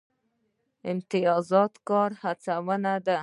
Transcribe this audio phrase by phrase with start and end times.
[0.91, 3.17] امتیازات د کار هڅونه ده